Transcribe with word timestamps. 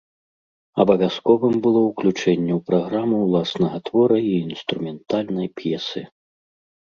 Абавязковым 0.83 1.55
было 1.65 1.81
ўключэнне 1.89 2.53
ў 2.55 2.57
праграму 2.69 3.17
ўласнага 3.25 3.77
твора 3.89 4.17
і 4.29 4.33
інструментальнай 4.51 5.47
п'есы. 5.61 6.01